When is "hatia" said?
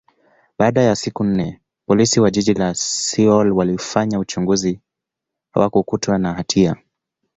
6.33-6.75